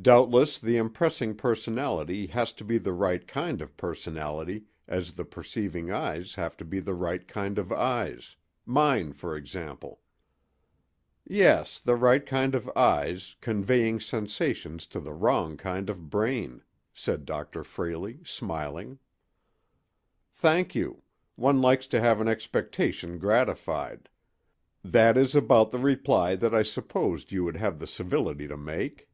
[0.00, 5.90] Doubtless the impressing personality has to be the right kind of personality as the perceiving
[5.90, 10.00] eyes have to be the right kind of eyes—mine, for example."
[11.26, 16.62] "Yes, the right kind of eyes, conveying sensations to the wrong kind of brain,"
[16.94, 17.64] said Dr.
[17.64, 19.00] Frayley, smiling.
[20.30, 21.02] "Thank you;
[21.34, 24.08] one likes to have an expectation gratified;
[24.84, 29.06] that is about the reply that I supposed you would have the civility to make."